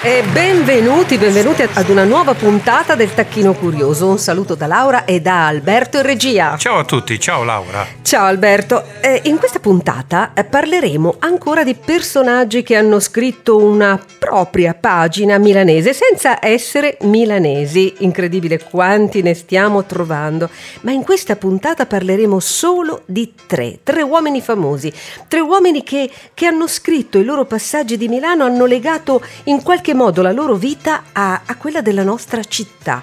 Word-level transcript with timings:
E 0.00 0.22
benvenuti, 0.30 1.18
benvenuti 1.18 1.62
ad 1.62 1.88
una 1.88 2.04
nuova 2.04 2.32
puntata 2.34 2.94
del 2.94 3.12
Tacchino 3.12 3.52
Curioso. 3.52 4.06
Un 4.06 4.18
saluto 4.18 4.54
da 4.54 4.68
Laura 4.68 5.04
e 5.04 5.20
da 5.20 5.48
Alberto 5.48 5.96
in 5.96 6.04
regia. 6.04 6.56
Ciao 6.56 6.78
a 6.78 6.84
tutti, 6.84 7.18
ciao 7.18 7.42
Laura. 7.42 7.84
Ciao 8.02 8.24
Alberto. 8.24 8.84
Eh, 9.00 9.22
in 9.24 9.38
questa 9.38 9.58
puntata 9.58 10.34
eh, 10.34 10.44
parleremo 10.44 11.16
ancora 11.18 11.64
di 11.64 11.74
personaggi 11.74 12.62
che 12.62 12.76
hanno 12.76 13.00
scritto 13.00 13.56
una 13.56 14.00
propria 14.20 14.72
pagina 14.72 15.36
milanese 15.36 15.92
senza 15.92 16.38
essere 16.46 16.96
milanesi. 17.00 17.94
Incredibile 17.98 18.62
quanti 18.62 19.20
ne 19.20 19.34
stiamo 19.34 19.84
trovando. 19.84 20.48
Ma 20.82 20.92
in 20.92 21.02
questa 21.02 21.34
puntata 21.34 21.86
parleremo 21.86 22.38
solo 22.38 23.02
di 23.04 23.34
tre, 23.48 23.80
tre 23.82 24.02
uomini 24.02 24.40
famosi, 24.40 24.92
tre 25.26 25.40
uomini 25.40 25.82
che, 25.82 26.08
che 26.34 26.46
hanno 26.46 26.68
scritto 26.68 27.18
i 27.18 27.24
loro 27.24 27.46
passaggi 27.46 27.96
di 27.96 28.06
Milano, 28.06 28.44
hanno 28.44 28.64
legato 28.64 29.20
in 29.44 29.60
qualche 29.60 29.86
qualche 29.88 29.94
modo 29.94 30.22
la 30.22 30.32
loro 30.32 30.54
vita 30.54 31.04
a, 31.12 31.42
a 31.46 31.56
quella 31.56 31.80
della 31.80 32.02
nostra 32.02 32.42
città. 32.44 33.02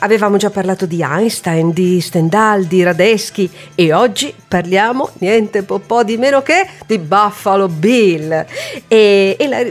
Avevamo 0.00 0.36
già 0.36 0.50
parlato 0.50 0.84
di 0.84 1.00
Einstein, 1.00 1.72
di 1.72 2.00
Stendhal, 2.00 2.64
di 2.64 2.82
Radeschi 2.82 3.48
e 3.74 3.92
oggi 3.92 4.34
parliamo 4.48 5.10
niente 5.18 5.62
po', 5.62 5.78
po 5.78 6.02
di 6.02 6.16
meno 6.16 6.42
che 6.42 6.68
di 6.86 6.98
Buffalo 6.98 7.68
Bill. 7.68 8.44
E, 8.88 9.36
e 9.38 9.48
la, 9.48 9.64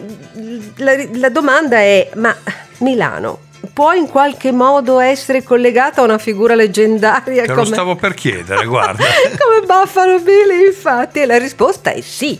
la, 0.77 1.05
la 1.13 1.29
domanda 1.29 1.77
è: 1.77 2.09
ma 2.15 2.33
Milano 2.77 3.39
può 3.73 3.91
in 3.93 4.07
qualche 4.07 4.51
modo 4.51 4.99
essere 4.99 5.43
collegata 5.43 6.01
a 6.01 6.03
una 6.05 6.17
figura 6.17 6.55
leggendaria? 6.55 7.41
Te 7.41 7.47
come... 7.49 7.59
lo 7.59 7.65
stavo 7.65 7.95
per 7.95 8.13
chiedere, 8.13 8.65
guarda. 8.65 9.03
come 9.37 9.65
Buffalo 9.65 10.19
Bill, 10.19 10.67
infatti, 10.67 11.19
e 11.19 11.25
la 11.25 11.37
risposta 11.37 11.91
è 11.91 11.99
sì. 11.99 12.39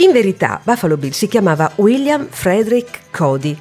In 0.00 0.12
verità 0.12 0.60
Buffalo 0.62 0.96
Bill 0.96 1.10
si 1.10 1.26
chiamava 1.26 1.72
William 1.76 2.28
Frederick 2.30 3.10
Cody 3.10 3.58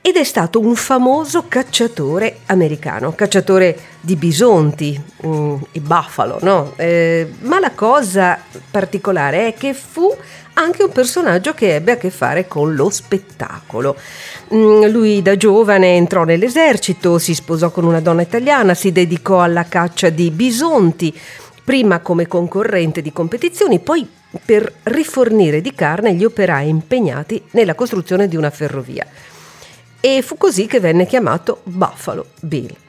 ed 0.00 0.14
è 0.14 0.22
stato 0.22 0.60
un 0.60 0.76
famoso 0.76 1.46
cacciatore 1.48 2.38
americano, 2.46 3.12
cacciatore 3.16 3.76
di 4.00 4.14
bisonti, 4.14 5.00
mm, 5.26 5.56
i 5.72 5.80
buffalo, 5.80 6.38
no? 6.42 6.74
Eh, 6.76 7.32
ma 7.40 7.58
la 7.58 7.72
cosa 7.72 8.38
particolare 8.70 9.48
è 9.48 9.54
che 9.54 9.74
fu 9.74 10.08
anche 10.54 10.84
un 10.84 10.92
personaggio 10.92 11.52
che 11.52 11.74
ebbe 11.74 11.92
a 11.92 11.96
che 11.96 12.10
fare 12.10 12.46
con 12.46 12.76
lo 12.76 12.88
spettacolo. 12.88 13.96
Mm, 14.54 14.84
lui 14.84 15.20
da 15.20 15.36
giovane 15.36 15.96
entrò 15.96 16.22
nell'esercito, 16.22 17.18
si 17.18 17.34
sposò 17.34 17.72
con 17.72 17.84
una 17.84 18.00
donna 18.00 18.22
italiana, 18.22 18.74
si 18.74 18.92
dedicò 18.92 19.40
alla 19.40 19.64
caccia 19.64 20.10
di 20.10 20.30
bisonti, 20.30 21.12
prima 21.64 21.98
come 21.98 22.28
concorrente 22.28 23.02
di 23.02 23.12
competizioni, 23.12 23.80
poi 23.80 24.20
per 24.44 24.72
rifornire 24.84 25.60
di 25.60 25.74
carne 25.74 26.14
gli 26.14 26.24
operai 26.24 26.68
impegnati 26.68 27.42
nella 27.50 27.74
costruzione 27.74 28.28
di 28.28 28.36
una 28.36 28.50
ferrovia. 28.50 29.06
E 30.00 30.22
fu 30.22 30.36
così 30.36 30.66
che 30.66 30.80
venne 30.80 31.06
chiamato 31.06 31.60
Buffalo 31.64 32.26
Bill 32.40 32.81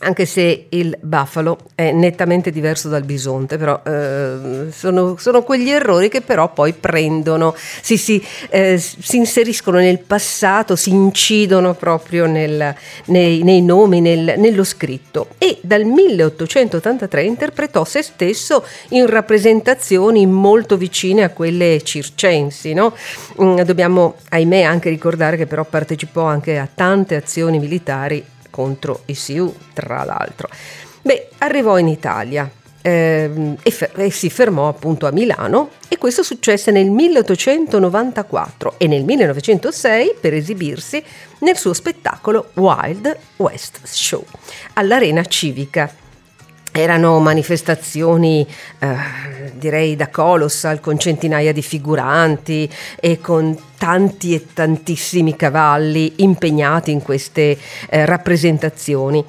anche 0.00 0.26
se 0.26 0.66
il 0.68 0.96
buffalo 1.00 1.58
è 1.74 1.90
nettamente 1.90 2.50
diverso 2.50 2.88
dal 2.88 3.04
bisonte, 3.04 3.56
però 3.56 3.80
eh, 3.84 4.70
sono, 4.70 5.16
sono, 5.18 5.42
quegli 5.42 5.70
errori 5.70 6.08
che 6.08 6.20
però 6.20 6.52
poi 6.52 6.74
prendono, 6.74 7.54
si, 7.56 7.96
si, 7.96 8.22
eh, 8.50 8.76
si 8.78 9.16
inseriscono 9.16 9.78
nel 9.78 9.98
passato, 10.00 10.76
si 10.76 10.90
incidono 10.90 11.74
proprio 11.74 12.26
nel, 12.26 12.74
nei, 13.06 13.42
nei, 13.42 13.62
nomi, 13.62 14.02
nel, 14.02 14.34
nello 14.36 14.64
scritto. 14.64 15.28
E 15.38 15.58
dal 15.62 15.84
1883 15.84 17.22
interpretò 17.22 17.84
se 17.84 18.02
stesso 18.02 18.64
in 18.90 19.06
rappresentazioni 19.06 20.26
molto 20.26 20.76
vicine 20.76 21.22
a 21.22 21.30
quelle 21.30 21.80
circensi. 21.82 22.74
No? 22.74 22.94
Mm, 23.42 23.60
dobbiamo, 23.62 24.16
ahimè, 24.28 24.60
anche 24.60 24.90
ricordare 24.90 25.38
che 25.38 25.46
però 25.46 25.64
partecipò 25.64 26.24
anche 26.24 26.58
a 26.58 26.68
tante 26.72 27.16
azioni 27.16 27.58
militari 27.58 28.34
contro 28.56 29.02
i 29.06 29.14
Sioux, 29.14 29.54
tra 29.74 30.02
l'altro. 30.02 30.48
Beh, 31.02 31.28
arrivò 31.38 31.78
in 31.78 31.88
Italia 31.88 32.50
ehm, 32.80 33.58
e, 33.62 34.10
si 34.10 34.30
fermò 34.30 34.68
appunto 34.68 35.06
a 35.06 35.12
Milano 35.12 35.72
e 35.88 35.98
questo 35.98 36.22
successe 36.22 36.70
nel 36.70 36.88
1894 36.88 38.76
e 38.78 38.86
nel 38.86 39.04
1906 39.04 40.14
per 40.18 40.32
esibirsi 40.32 41.04
nel 41.40 41.58
suo 41.58 41.74
spettacolo 41.74 42.48
Wild 42.54 43.14
West 43.36 43.80
Show 43.82 44.24
all'Arena 44.72 45.22
Civica 45.24 45.92
erano 46.76 47.18
manifestazioni, 47.20 48.46
eh, 48.78 48.96
direi 49.54 49.96
da 49.96 50.08
colossal, 50.08 50.80
con 50.80 50.98
centinaia 50.98 51.52
di 51.52 51.62
figuranti 51.62 52.70
e 53.00 53.20
con 53.20 53.56
tanti 53.78 54.34
e 54.34 54.46
tantissimi 54.52 55.34
cavalli 55.36 56.14
impegnati 56.16 56.90
in 56.90 57.02
queste 57.02 57.56
eh, 57.88 58.04
rappresentazioni. 58.04 59.24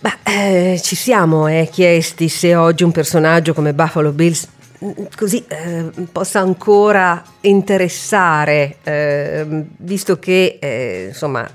Beh, 0.00 0.72
eh, 0.72 0.80
ci 0.82 0.96
siamo 0.96 1.46
eh, 1.46 1.68
chiesti 1.70 2.28
se 2.28 2.54
oggi 2.54 2.84
un 2.84 2.92
personaggio 2.92 3.52
come 3.52 3.74
Buffalo 3.74 4.12
Bills 4.12 4.48
così 5.14 5.44
eh, 5.46 5.90
possa 6.10 6.40
ancora 6.40 7.22
interessare, 7.42 8.76
eh, 8.82 9.64
visto 9.76 10.18
che 10.18 10.58
eh, 10.58 11.06
insomma 11.08 11.46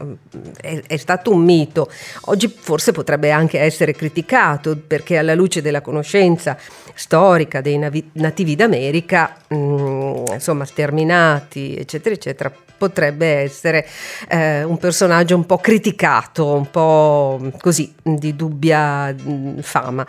è, 0.61 0.81
è, 0.85 0.97
stato 0.97 1.31
un 1.31 1.43
mito. 1.43 1.89
Oggi 2.25 2.47
forse 2.47 2.91
potrebbe 2.91 3.31
anche 3.31 3.59
essere 3.59 3.93
criticato 3.93 4.77
perché 4.77 5.17
alla 5.17 5.33
luce 5.33 5.63
della 5.63 5.81
conoscenza 5.81 6.55
storica 6.93 7.61
dei 7.61 7.79
navi- 7.79 8.11
nativi 8.13 8.55
d'America, 8.55 9.35
mh, 9.47 9.55
mm, 9.55 10.23
insomma 10.33 10.65
sterminati, 10.65 11.75
eccetera, 11.75 12.13
eccetera, 12.13 12.51
potrebbe 12.77 13.25
essere 13.25 13.87
eh, 14.27 14.63
un 14.63 14.77
personaggio 14.77 15.35
un 15.35 15.47
po' 15.47 15.57
criticato, 15.57 16.53
un 16.53 16.69
po' 16.69 17.51
così 17.59 17.91
di 18.03 18.35
dubbia 18.35 19.11
mh, 19.11 19.31
mm, 19.31 19.59
fama. 19.59 20.05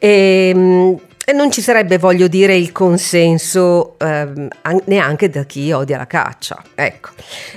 E, 0.00 0.52
mh, 0.52 1.14
e 1.28 1.32
non 1.32 1.50
ci 1.50 1.60
sarebbe, 1.60 1.98
voglio 1.98 2.28
dire, 2.28 2.54
il 2.54 2.70
consenso 2.70 3.96
ehm, 3.98 4.46
neanche 4.84 5.28
da 5.28 5.42
chi 5.42 5.72
odia 5.72 5.96
la 5.96 6.06
caccia. 6.06 6.62
Ecco. 6.72 7.10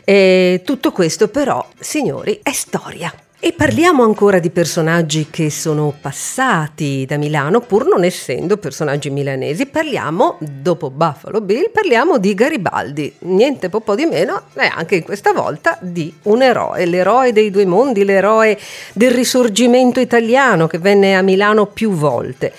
E 0.04 0.64
tutto 0.66 0.92
questo 0.92 1.28
però, 1.28 1.64
signori, 1.80 2.40
è 2.42 2.52
storia. 2.52 3.14
E 3.42 3.54
parliamo 3.54 4.04
ancora 4.04 4.40
di 4.40 4.50
personaggi 4.50 5.28
che 5.30 5.50
sono 5.50 5.94
passati 6.02 7.06
da 7.08 7.16
Milano, 7.18 7.62
pur 7.62 7.88
non 7.88 8.04
essendo 8.04 8.58
personaggi 8.58 9.10
milanesi. 9.12 9.68
Parliamo, 9.68 10.38
dopo 10.40 10.90
Buffalo 10.90 11.40
Bill, 11.40 11.72
parliamo 11.72 12.18
di 12.18 12.34
Garibaldi. 12.34 13.14
Niente 13.20 13.70
po' 13.70 13.96
di 13.96 14.06
meno, 14.06 14.42
e 14.56 14.66
anche 14.66 15.04
questa 15.04 15.32
volta 15.32 15.78
di 15.80 16.14
un 16.24 16.42
eroe, 16.42 16.86
l'eroe 16.86 17.32
dei 17.32 17.50
due 17.50 17.66
mondi, 17.66 18.04
l'eroe 18.04 18.60
del 18.92 19.12
risorgimento 19.12 20.02
italiano 20.02 20.68
che 20.68 20.80
venne 20.80 21.16
a 21.16 21.22
Milano 21.22 21.68
più 21.68 21.92
volte. 21.92 22.52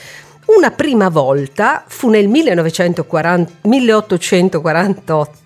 Una 0.56 0.72
prima 0.72 1.08
volta 1.08 1.84
fu 1.86 2.08
nel 2.08 2.26
1940, 2.26 3.52
1848 3.62 5.39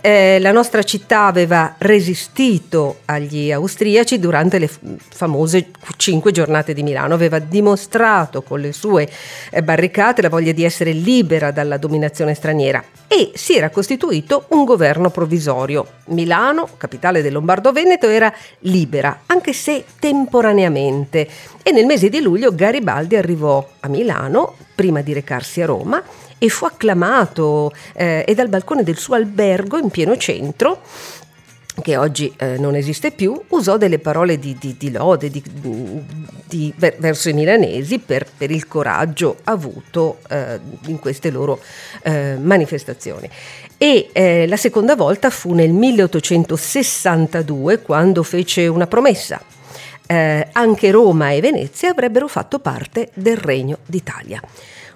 eh, 0.00 0.38
la 0.38 0.52
nostra 0.52 0.82
città 0.82 1.24
aveva 1.24 1.74
resistito 1.78 3.00
agli 3.06 3.50
austriaci 3.50 4.18
durante 4.18 4.58
le 4.58 4.68
famose 4.68 5.68
cinque 5.96 6.30
giornate 6.30 6.74
di 6.74 6.82
Milano, 6.82 7.14
aveva 7.14 7.38
dimostrato 7.38 8.42
con 8.42 8.60
le 8.60 8.72
sue 8.72 9.08
eh, 9.50 9.62
barricate 9.62 10.22
la 10.22 10.28
voglia 10.28 10.52
di 10.52 10.62
essere 10.62 10.92
libera 10.92 11.50
dalla 11.50 11.78
dominazione 11.78 12.34
straniera 12.34 12.84
e 13.08 13.32
si 13.34 13.56
era 13.56 13.70
costituito 13.70 14.46
un 14.50 14.64
governo 14.64 15.10
provvisorio. 15.10 15.86
Milano, 16.06 16.68
capitale 16.76 17.22
del 17.22 17.32
Lombardo-Veneto, 17.32 18.08
era 18.08 18.32
libera, 18.60 19.22
anche 19.26 19.52
se 19.52 19.84
temporaneamente, 19.98 21.28
e 21.62 21.70
nel 21.72 21.86
mese 21.86 22.08
di 22.08 22.20
luglio 22.20 22.54
Garibaldi 22.54 23.16
arrivò 23.16 23.66
a 23.80 23.88
Milano 23.88 24.56
prima 24.74 25.00
di 25.00 25.12
recarsi 25.12 25.62
a 25.62 25.66
Roma 25.66 26.02
e 26.38 26.48
fu 26.48 26.64
acclamato 26.64 27.72
eh, 27.94 28.24
e 28.26 28.34
dal 28.34 28.48
balcone 28.48 28.82
del 28.82 28.98
suo 28.98 29.14
albergo 29.14 29.78
in 29.78 29.90
pieno 29.90 30.16
centro 30.16 30.80
che 31.82 31.96
oggi 31.96 32.32
eh, 32.36 32.56
non 32.58 32.76
esiste 32.76 33.10
più, 33.10 33.36
usò 33.48 33.76
delle 33.76 33.98
parole 33.98 34.38
di, 34.38 34.56
di, 34.58 34.76
di 34.78 34.92
lode 34.92 35.28
di, 35.28 35.42
verso 36.76 37.28
i 37.28 37.32
milanesi 37.32 37.98
per, 37.98 38.28
per 38.36 38.52
il 38.52 38.68
coraggio 38.68 39.38
avuto 39.44 40.18
eh, 40.28 40.60
in 40.86 41.00
queste 41.00 41.30
loro 41.30 41.60
eh, 42.02 42.36
manifestazioni. 42.40 43.28
E 43.76 44.10
eh, 44.12 44.46
la 44.46 44.56
seconda 44.56 44.94
volta 44.94 45.30
fu 45.30 45.52
nel 45.52 45.72
1862 45.72 47.82
quando 47.82 48.22
fece 48.22 48.68
una 48.68 48.86
promessa. 48.86 49.42
Eh, 50.06 50.48
anche 50.52 50.90
Roma 50.90 51.30
e 51.30 51.40
Venezia 51.40 51.90
avrebbero 51.90 52.28
fatto 52.28 52.58
parte 52.58 53.10
del 53.14 53.36
Regno 53.36 53.78
d'Italia. 53.86 54.40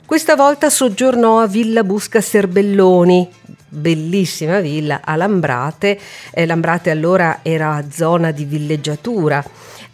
Questa 0.04 0.36
volta 0.36 0.70
soggiornò 0.70 1.40
a 1.40 1.46
Villa 1.46 1.84
Busca 1.84 2.20
Serbelloni, 2.20 3.28
bellissima 3.68 4.60
villa 4.60 5.00
a 5.04 5.16
Lambrate. 5.16 5.98
Eh, 6.30 6.46
Lambrate 6.46 6.90
allora 6.90 7.40
era 7.42 7.84
zona 7.90 8.30
di 8.30 8.44
villeggiatura 8.44 9.44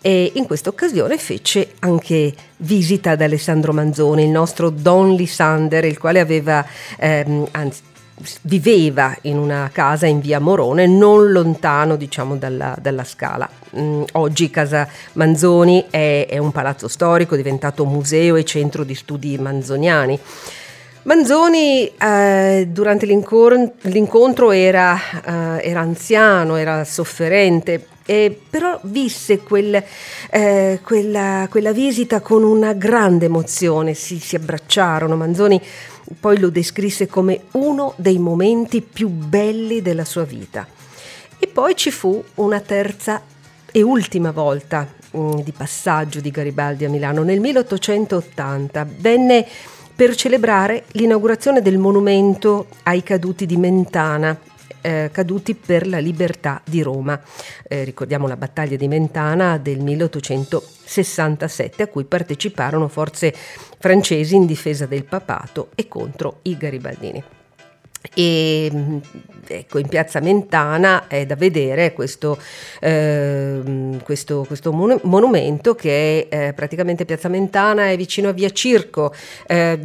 e 0.00 0.32
in 0.34 0.46
questa 0.46 0.68
occasione 0.68 1.16
fece 1.18 1.72
anche 1.80 2.32
visita 2.58 3.12
ad 3.12 3.22
Alessandro 3.22 3.72
Manzoni, 3.72 4.24
il 4.24 4.30
nostro 4.30 4.70
Don 4.70 5.14
Lisander, 5.14 5.84
il 5.84 5.98
quale 5.98 6.20
aveva, 6.20 6.64
ehm, 6.98 7.48
anzi, 7.52 7.80
viveva 8.42 9.16
in 9.22 9.38
una 9.38 9.70
casa 9.72 10.06
in 10.06 10.20
via 10.20 10.38
Morone, 10.38 10.86
non 10.86 11.32
lontano 11.32 11.96
diciamo 11.96 12.36
dalla, 12.36 12.76
dalla 12.80 13.04
scala. 13.04 13.48
Mm, 13.76 14.02
oggi 14.12 14.50
Casa 14.50 14.88
Manzoni 15.14 15.86
è, 15.90 16.26
è 16.28 16.38
un 16.38 16.52
palazzo 16.52 16.88
storico 16.88 17.34
diventato 17.36 17.84
museo 17.84 18.36
e 18.36 18.44
centro 18.44 18.84
di 18.84 18.94
studi 18.94 19.36
manzoniani. 19.38 20.18
Manzoni 21.04 21.86
eh, 21.98 22.66
durante 22.70 23.04
l'incontro 23.04 24.52
era, 24.52 24.98
eh, 25.60 25.68
era, 25.68 25.80
anziano, 25.80 26.56
era 26.56 26.82
sofferente, 26.84 27.88
eh, 28.06 28.40
però 28.48 28.80
visse 28.84 29.40
quel, 29.40 29.84
eh, 30.30 30.80
quella, 30.82 31.46
quella, 31.50 31.72
visita 31.72 32.20
con 32.20 32.42
una 32.42 32.72
grande 32.72 33.26
emozione, 33.26 33.92
si, 33.92 34.18
si 34.18 34.34
abbracciarono. 34.34 35.14
Manzoni 35.14 35.60
poi 36.18 36.38
lo 36.38 36.48
descrisse 36.48 37.06
come 37.06 37.42
uno 37.52 37.92
dei 37.96 38.18
momenti 38.18 38.80
più 38.80 39.08
belli 39.08 39.82
della 39.82 40.06
sua 40.06 40.24
vita. 40.24 40.66
E 41.38 41.46
poi 41.46 41.76
ci 41.76 41.90
fu 41.90 42.24
una 42.36 42.60
terza 42.60 43.20
e 43.70 43.82
ultima 43.82 44.30
volta 44.30 44.88
mh, 45.10 45.18
mm, 45.18 45.34
di 45.40 45.52
passaggio 45.52 46.20
di 46.20 46.30
Garibaldi 46.30 46.86
a 46.86 46.88
Milano. 46.88 47.22
Nel 47.22 47.40
1880 47.40 48.86
venne 48.98 49.46
per 49.94 50.16
celebrare 50.16 50.84
l'inaugurazione 50.92 51.60
del 51.62 51.78
monumento 51.78 52.66
ai 52.82 53.04
caduti 53.04 53.46
di 53.46 53.56
Mentana, 53.56 54.36
eh, 54.80 55.10
caduti 55.12 55.54
per 55.54 55.86
la 55.86 55.98
libertà 55.98 56.60
di 56.64 56.82
Roma. 56.82 57.20
Eh, 57.68 57.84
ricordiamo 57.84 58.26
la 58.26 58.36
battaglia 58.36 58.74
di 58.76 58.88
Mentana 58.88 59.56
del 59.56 59.78
1867 59.78 61.84
a 61.84 61.86
cui 61.86 62.02
parteciparono 62.04 62.88
forze 62.88 63.32
francesi 63.78 64.34
in 64.34 64.46
difesa 64.46 64.86
del 64.86 65.04
papato 65.04 65.68
e 65.76 65.86
contro 65.86 66.40
i 66.42 66.56
garibaldini. 66.56 67.43
E 68.12 69.00
ecco, 69.46 69.78
in 69.78 69.88
piazza 69.88 70.20
Mentana 70.20 71.06
è 71.06 71.26
da 71.26 71.36
vedere 71.36 71.92
questo, 71.92 72.38
eh, 72.80 73.60
questo, 74.02 74.44
questo 74.46 74.72
monumento 74.72 75.74
che 75.74 76.26
è 76.28 76.48
eh, 76.48 76.52
praticamente 76.52 77.04
piazza 77.04 77.28
Mentana 77.28 77.88
è 77.88 77.96
vicino 77.96 78.28
a 78.28 78.32
via 78.32 78.50
Circo, 78.50 79.14
eh, 79.46 79.78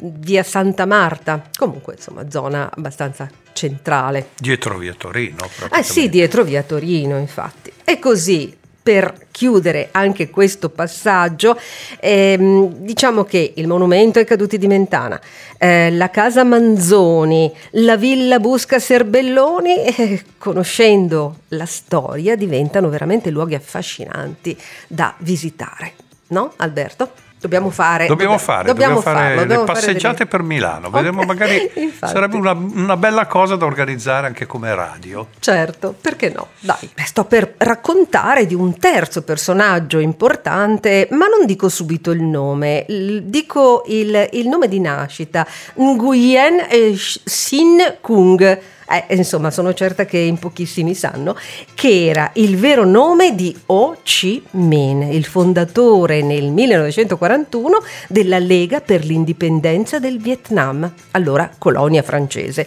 via 0.00 0.42
Santa 0.42 0.86
Marta, 0.86 1.50
comunque 1.56 1.94
insomma 1.94 2.28
zona 2.30 2.70
abbastanza 2.74 3.28
centrale. 3.52 4.28
Dietro 4.38 4.78
via 4.78 4.94
Torino. 4.96 5.48
Ah 5.70 5.82
sì, 5.82 6.08
dietro 6.08 6.44
via 6.44 6.62
Torino 6.62 7.18
infatti. 7.18 7.72
E 7.84 7.98
così 7.98 8.60
per 8.82 9.26
chiudere 9.30 9.88
anche 9.92 10.28
questo 10.28 10.68
passaggio, 10.68 11.58
ehm, 12.00 12.74
diciamo 12.78 13.22
che 13.24 13.52
il 13.56 13.68
monumento 13.68 14.18
ai 14.18 14.24
caduti 14.24 14.58
di 14.58 14.66
Mentana, 14.66 15.20
eh, 15.56 15.90
la 15.92 16.10
casa 16.10 16.42
Manzoni, 16.42 17.52
la 17.72 17.96
villa 17.96 18.40
Busca 18.40 18.80
Serbelloni, 18.80 19.84
eh, 19.84 20.22
conoscendo 20.36 21.36
la 21.48 21.66
storia, 21.66 22.34
diventano 22.34 22.88
veramente 22.88 23.30
luoghi 23.30 23.54
affascinanti 23.54 24.56
da 24.88 25.14
visitare. 25.18 25.92
No, 26.28 26.52
Alberto? 26.56 27.21
Dobbiamo 27.42 27.70
fare, 27.70 28.06
dobbiamo 28.06 28.38
fare, 28.38 28.68
dobbiamo 28.68 28.94
dobbiamo 28.94 29.18
fare 29.18 29.34
farlo, 29.34 29.60
le 29.62 29.64
passeggiate 29.64 30.18
delle... 30.18 30.30
per 30.30 30.42
Milano. 30.42 30.86
Okay. 30.86 31.02
Vedremo, 31.02 31.22
magari 31.24 31.70
sarebbe 31.98 32.36
una, 32.36 32.52
una, 32.52 32.96
bella 32.96 33.26
cosa 33.26 33.56
da 33.56 33.64
organizzare 33.64 34.28
anche 34.28 34.46
come 34.46 34.72
radio. 34.72 35.26
Certo, 35.40 35.92
perché 36.00 36.30
no? 36.30 36.50
Dai, 36.60 36.88
sto 37.04 37.24
per 37.24 37.54
raccontare 37.56 38.46
di 38.46 38.54
un 38.54 38.78
terzo 38.78 39.22
personaggio 39.22 39.98
importante, 39.98 41.08
ma 41.10 41.26
non 41.26 41.44
dico 41.44 41.68
subito 41.68 42.12
il 42.12 42.22
nome, 42.22 42.86
dico 43.24 43.82
il, 43.88 44.28
il 44.34 44.46
nome 44.46 44.68
di 44.68 44.78
nascita, 44.78 45.44
Nguyen 45.74 46.94
Sin 46.96 47.96
Kung 48.00 48.60
eh, 48.88 49.14
insomma 49.14 49.50
sono 49.50 49.74
certa 49.74 50.04
che 50.04 50.18
in 50.18 50.38
pochissimi 50.38 50.94
sanno, 50.94 51.36
che 51.74 52.06
era 52.06 52.30
il 52.34 52.56
vero 52.56 52.84
nome 52.84 53.34
di 53.34 53.54
Ho 53.66 53.96
Chi 54.02 54.42
Minh, 54.52 55.12
il 55.12 55.24
fondatore 55.24 56.22
nel 56.22 56.50
1941 56.50 57.78
della 58.08 58.38
Lega 58.38 58.80
per 58.80 59.04
l'indipendenza 59.04 59.98
del 59.98 60.20
Vietnam, 60.20 60.90
allora 61.12 61.50
colonia 61.56 62.02
francese. 62.02 62.66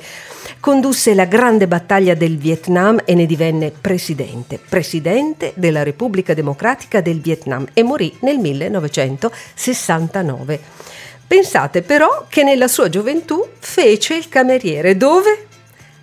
Condusse 0.59 1.13
la 1.13 1.25
grande 1.25 1.67
battaglia 1.67 2.15
del 2.15 2.38
Vietnam 2.38 3.01
e 3.06 3.13
ne 3.13 3.25
divenne 3.25 3.71
presidente, 3.71 4.57
presidente 4.57 5.51
della 5.56 5.83
Repubblica 5.83 6.33
Democratica 6.33 7.01
del 7.01 7.19
Vietnam 7.19 7.67
e 7.73 7.83
morì 7.83 8.15
nel 8.21 8.38
1969. 8.38 10.59
Pensate 11.27 11.81
però 11.81 12.27
che 12.29 12.44
nella 12.44 12.67
sua 12.67 12.89
gioventù 12.89 13.44
fece 13.59 14.15
il 14.15 14.29
cameriere 14.29 14.95
dove? 14.95 15.47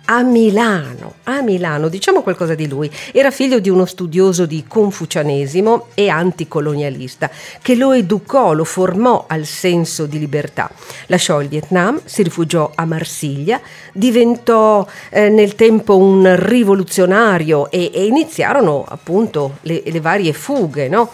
A 0.05 0.21
Milano, 0.21 1.15
a 1.23 1.41
Milano, 1.41 1.87
diciamo 1.87 2.21
qualcosa 2.21 2.55
di 2.55 2.67
lui. 2.67 2.91
Era 3.11 3.31
figlio 3.31 3.59
di 3.59 3.69
uno 3.69 3.85
studioso 3.85 4.45
di 4.45 4.65
confucianesimo 4.67 5.87
e 5.93 6.09
anticolonialista 6.09 7.29
che 7.61 7.75
lo 7.75 7.93
educò, 7.93 8.53
lo 8.53 8.65
formò 8.65 9.25
al 9.27 9.45
senso 9.45 10.05
di 10.05 10.19
libertà. 10.19 10.69
Lasciò 11.07 11.41
il 11.41 11.47
Vietnam, 11.47 12.01
si 12.03 12.21
rifugiò 12.23 12.71
a 12.75 12.85
Marsiglia, 12.85 13.61
diventò 13.93 14.85
eh, 15.09 15.29
nel 15.29 15.55
tempo 15.55 15.97
un 15.97 16.35
rivoluzionario 16.37 17.71
e, 17.71 17.91
e 17.93 18.05
iniziarono 18.05 18.83
appunto 18.87 19.57
le, 19.61 19.83
le 19.85 20.01
varie 20.01 20.33
fughe, 20.33 20.89
no? 20.89 21.11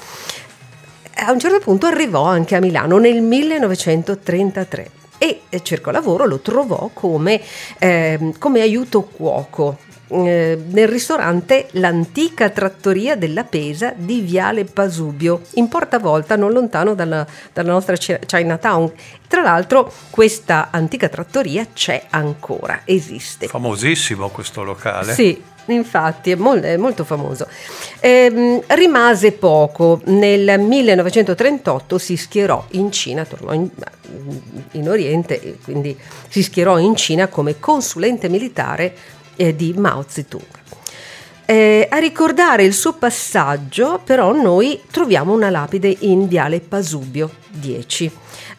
A 1.21 1.31
un 1.31 1.39
certo 1.39 1.59
punto 1.59 1.85
arrivò 1.85 2.23
anche 2.23 2.55
a 2.55 2.59
Milano 2.61 2.97
nel 2.97 3.21
1933 3.21 4.91
e 5.19 5.41
cercò 5.61 5.91
lavoro, 5.91 6.25
lo 6.25 6.39
trovò 6.39 6.89
come, 6.93 7.41
eh, 7.77 8.33
come 8.39 8.61
aiuto 8.61 9.03
cuoco 9.03 9.77
eh, 10.09 10.57
nel 10.69 10.87
ristorante 10.87 11.67
L'antica 11.71 12.49
trattoria 12.49 13.15
della 13.15 13.43
Pesa 13.43 13.93
di 13.95 14.21
Viale 14.21 14.65
Pasubio, 14.65 15.41
in 15.55 15.67
portavolta 15.67 16.35
non 16.35 16.51
lontano 16.51 16.95
dalla, 16.95 17.25
dalla 17.53 17.71
nostra 17.71 17.95
Chinatown. 17.95 18.91
Tra 19.27 19.41
l'altro 19.41 19.91
questa 20.09 20.69
antica 20.71 21.09
trattoria 21.09 21.67
c'è 21.73 22.05
ancora, 22.09 22.81
esiste. 22.85 23.47
Famosissimo 23.47 24.29
questo 24.29 24.63
locale. 24.63 25.13
Sì, 25.13 25.39
infatti 25.67 26.31
è, 26.31 26.35
mol- 26.35 26.61
è 26.61 26.77
molto 26.77 27.03
famoso. 27.03 27.47
Eh, 27.99 28.63
rimase 28.67 29.33
poco, 29.33 30.01
nel 30.05 30.59
1938 30.59 31.97
si 31.97 32.17
schierò 32.17 32.65
in 32.71 32.91
Cina, 32.91 33.25
tornò 33.25 33.53
in, 33.53 33.69
in 34.71 34.89
Oriente, 34.89 35.57
quindi 35.63 35.95
si 36.27 36.41
schierò 36.41 36.79
in 36.79 36.95
Cina 36.95 37.27
come 37.27 37.59
consulente 37.59 38.29
militare 38.29 39.17
eh, 39.39 39.55
di 39.55 39.73
Mao 39.77 40.03
Zedong. 40.05 40.43
Eh, 41.45 41.87
a 41.89 41.97
ricordare 41.97 42.63
il 42.63 42.73
suo 42.73 42.93
passaggio, 42.93 44.01
però, 44.03 44.33
noi 44.33 44.81
troviamo 44.91 45.33
una 45.33 45.49
lapide 45.49 45.95
in 46.01 46.27
Viale 46.27 46.59
Pasubio 46.59 47.38
10, 47.49 48.11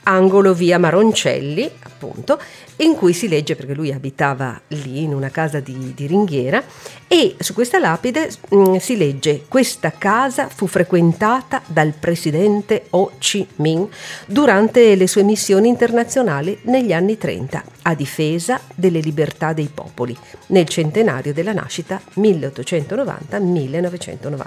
angolo 0.04 0.54
via 0.54 0.78
Maroncelli, 0.78 1.70
appunto, 1.82 2.40
in 2.76 2.94
cui 2.94 3.12
si 3.12 3.28
legge, 3.28 3.56
perché 3.56 3.74
lui 3.74 3.92
abitava 3.92 4.58
lì 4.68 5.02
in 5.02 5.12
una 5.12 5.28
casa 5.28 5.60
di, 5.60 5.92
di 5.94 6.06
ringhiera, 6.06 6.62
e 7.06 7.36
su 7.38 7.52
questa 7.54 7.78
lapide 7.78 8.30
mh, 8.48 8.56
mm, 8.56 8.76
si 8.76 8.96
legge 8.96 9.44
questa 9.48 9.92
casa 9.92 10.48
fu 10.48 10.66
frequentata 10.66 11.60
dal 11.66 11.92
presidente 11.92 12.86
Ho 12.90 13.12
Chi 13.18 13.46
Minh 13.56 13.88
durante 14.26 14.94
le 14.94 15.06
sue 15.06 15.22
missioni 15.22 15.68
internazionali 15.68 16.58
negli 16.62 16.92
anni 16.92 17.18
30 17.18 17.64
a 17.82 17.94
difesa 17.94 18.60
delle 18.74 19.00
libertà 19.00 19.52
dei 19.52 19.70
popoli 19.72 20.16
nel 20.48 20.68
centenario 20.68 21.32
della 21.32 21.52
nascita 21.52 22.00
1890-1990. 22.16 24.38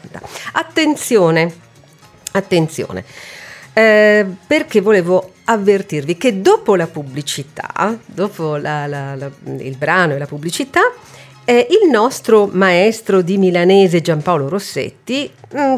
Attenzione, 0.54 1.54
attenzione 2.32 3.06
eh, 3.74 4.26
perché 4.48 4.82
volevo 4.82 5.34
avvertirvi 5.46 6.16
che 6.18 6.42
dopo 6.42 6.76
la 6.76 6.88
pubblicità, 6.88 7.98
dopo 8.06 8.56
la, 8.56 8.88
la, 8.88 9.16
la, 9.16 9.30
il 9.58 9.76
brano 9.78 10.14
e 10.14 10.18
la 10.18 10.26
pubblicità, 10.26 10.82
eh, 11.46 11.68
il 11.70 11.90
nostro 11.90 12.50
maestro 12.52 13.22
di 13.22 13.38
milanese 13.38 14.02
Giampaolo 14.02 14.48
Rossetti 14.48 15.30
mh, 15.52 15.60
mm, 15.60 15.76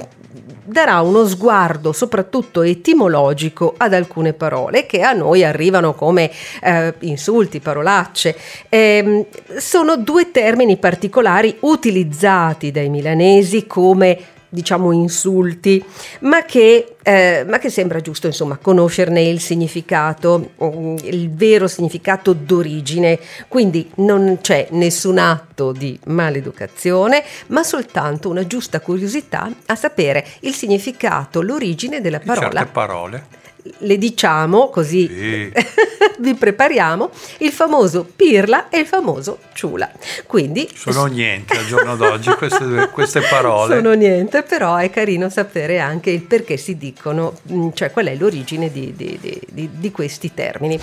darà 0.66 1.02
uno 1.02 1.25
sguardo 1.25 1.92
soprattutto 1.92 2.62
etimologico 2.62 3.74
ad 3.78 3.94
alcune 3.94 4.34
parole 4.34 4.86
che 4.86 5.02
a 5.02 5.14
noi 5.14 5.44
arrivano 5.44 5.94
come 5.94 6.32
eh, 6.62 6.94
insulti, 7.02 7.60
parolacce. 7.60 8.36
Eh, 8.70 9.28
sono 9.58 9.98
due 9.98 10.32
termini 10.32 10.78
particolari 10.78 11.58
utilizzati 11.62 12.72
dai 12.72 12.90
milanesi 12.90 13.66
come 13.66 14.34
diciamo 14.55 14.91
insulti, 14.91 15.83
ma 16.21 16.43
che, 16.45 16.95
eh, 17.03 17.45
ma 17.47 17.59
che 17.59 17.69
sembra 17.69 18.01
giusto 18.01 18.25
insomma 18.25 18.57
conoscerne 18.57 19.21
il 19.21 19.39
significato, 19.39 20.51
mm, 20.63 20.95
il 21.03 21.29
vero 21.31 21.67
significato 21.67 22.33
d'origine, 22.33 23.19
quindi 23.47 23.91
non 23.97 24.39
c'è 24.41 24.69
nessun 24.71 25.19
atto 25.19 25.71
di 25.71 26.00
maleducazione, 26.05 27.24
ma 27.47 27.62
soltanto 27.62 28.29
una 28.29 28.47
giusta 28.47 28.79
curiosità 28.79 29.51
a 29.67 29.75
sapere 29.75 30.25
il 30.39 30.53
significato, 30.53 31.41
l'origine 31.41 32.01
della 32.01 32.19
parola. 32.19 32.50
Certe 32.50 32.71
parole 32.71 33.43
le 33.79 33.98
diciamo 33.98 34.69
così 34.69 35.07
sì. 35.07 35.51
vi 36.19 36.34
prepariamo, 36.36 37.10
il 37.39 37.51
famoso 37.51 38.07
pirla 38.15 38.69
e 38.69 38.79
il 38.79 38.86
famoso 38.86 39.39
ciula. 39.53 39.91
Quindi, 40.25 40.69
sono 40.74 41.05
niente 41.05 41.57
al 41.57 41.65
giorno 41.65 41.95
d'oggi 41.95 42.29
queste, 42.31 42.89
queste 42.91 43.22
parole. 43.22 43.75
Sono 43.75 43.93
niente, 43.93 44.43
però 44.43 44.75
è 44.75 44.89
carino 44.89 45.29
sapere 45.29 45.79
anche 45.79 46.10
il 46.10 46.22
perché 46.22 46.57
si 46.57 46.77
dicono, 46.77 47.38
mm, 47.51 47.69
cioè 47.74 47.91
qual 47.91 48.07
è 48.07 48.15
l'origine 48.15 48.72
di, 48.72 48.93
di, 48.95 49.19
di, 49.48 49.69
di 49.74 49.91
questi 49.91 50.34
termini. 50.34 50.79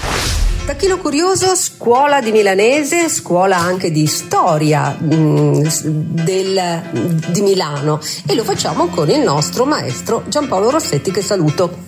Tacchino 0.65 0.99
Curioso, 0.99 1.57
scuola 1.57 2.21
di 2.21 2.31
milanese, 2.31 3.09
scuola 3.09 3.57
anche 3.57 3.91
di 3.91 4.07
storia 4.07 4.97
mh, 4.97 5.15
mm, 5.15 5.63
del, 6.25 6.83
di 7.31 7.41
Milano 7.41 8.01
e 8.29 8.35
lo 8.35 8.45
facciamo 8.45 8.87
con 8.87 9.11
il 9.11 9.21
nostro 9.21 9.65
maestro 9.65 10.23
Giampaolo 10.29 10.71
Rossetti 10.71 11.11
che 11.11 11.21
saluto. 11.21 11.79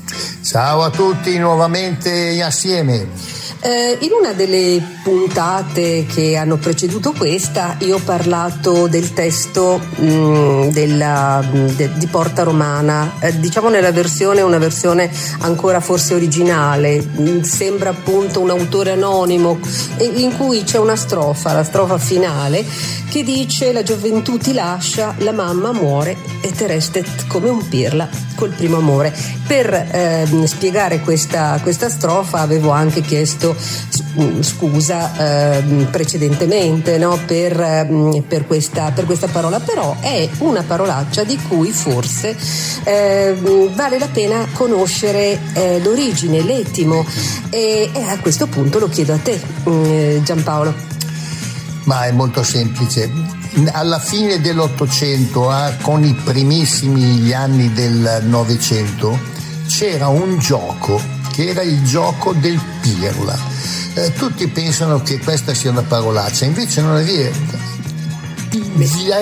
Ciao 0.43 0.83
a 0.83 0.91
tutti 0.91 1.39
nuovamente 1.39 2.43
assieme. 2.43 3.09
Eh, 3.67 3.97
in 4.03 4.11
una 4.13 4.35
delle 4.35 4.79
puntate 5.03 6.05
che 6.05 6.37
hanno 6.37 6.59
preceduto 6.59 7.13
questa 7.13 7.77
io 7.79 7.97
ho 7.97 8.01
parlato 8.05 8.89
del 8.89 9.15
testo 9.15 9.81
mh, 9.81 10.05
mm, 10.05 10.69
della, 10.69 11.43
de, 11.75 11.91
di 11.95 12.07
Porta 12.07 12.43
Romana, 12.43 13.15
eh, 13.21 13.41
diciamo 13.41 13.71
nella 13.71 13.91
versione, 13.91 14.43
una 14.43 14.59
versione 14.59 15.11
ancora 15.39 15.81
forse 15.81 16.13
originale, 16.13 17.01
mh, 17.01 17.23
mm, 17.23 17.41
sembra 17.41 17.89
appunto 17.89 18.41
un 18.41 18.51
autore 18.51 18.91
anonimo 18.91 19.59
in 19.99 20.37
cui 20.37 20.63
c'è 20.63 20.77
una 20.77 20.97
strofa, 20.97 21.55
la 21.55 21.65
strofa 21.65 21.97
finale, 21.97 22.67
che 23.09 23.23
dice 23.23 23.73
la 23.73 23.83
gioventù 23.83 24.37
ti 24.37 24.53
lascia, 24.53 25.15
la 25.19 25.33
mamma 25.33 25.73
muore 25.73 26.17
e 26.43 26.51
te 26.51 26.67
restet 26.67 27.27
come 27.29 27.49
un 27.49 27.67
pirla 27.67 28.09
col 28.35 28.51
primo 28.51 28.79
amore. 28.79 29.15
Per 29.47 29.73
eh, 29.73 30.27
spiegare 30.47 31.01
questa, 31.01 31.59
questa 31.63 31.89
strofa 31.89 32.41
avevo 32.41 32.71
anche 32.71 33.01
chiesto 33.03 33.54
Scusa 34.41 35.57
eh, 35.57 35.63
precedentemente 35.91 36.99
no? 36.99 37.19
per, 37.27 37.61
eh, 37.61 38.23
per, 38.27 38.47
questa, 38.47 38.93
per, 38.93 39.07
questa, 39.07 39.27
parola, 39.27 39.59
però 39.61 39.97
è 40.01 40.29
una 40.39 40.63
parolaccia 40.63 41.25
di 41.25 41.37
cui 41.49 41.73
forse 41.73 42.37
eh, 42.85 43.37
vale 43.75 43.99
la 43.99 44.09
pena 44.09 44.47
conoscere 44.53 45.39
eh, 45.55 45.81
l'origine, 45.83 46.43
l'etimo 46.43 47.05
e, 47.51 47.91
e, 47.93 48.03
a 48.03 48.19
questo 48.19 48.47
punto 48.47 48.79
lo 48.79 48.89
chiedo 48.89 49.15
a 49.15 49.19
te 49.19 49.41
mm, 49.69 50.23
Giampaolo. 50.23 50.75
Ma 51.85 52.07
è 52.07 52.13
molto 52.13 52.43
semplice. 52.43 53.11
Alla 53.73 53.99
fine 53.99 54.41
dell'Ottocento, 54.41 55.53
eh, 55.53 55.77
con 55.83 56.03
i 56.05 56.15
primissimi 56.15 57.33
anni 57.33 57.73
del 57.73 58.23
Novecento, 58.25 59.19
c'era 59.67 60.09
un 60.09 60.39
gioco 60.39 61.01
che 61.35 61.49
era 61.49 61.63
il 61.63 61.83
gioco 61.83 62.33
del 62.33 62.61
pirla. 62.81 63.37
Eh, 63.95 64.13
tutti 64.13 64.47
pensano 64.49 65.03
che 65.03 65.19
questa 65.19 65.55
sia 65.55 65.71
una 65.71 65.83
parolaccia, 65.83 66.45
invece 66.45 66.81
non 66.81 66.97
è 66.97 67.05
vero 67.05 67.73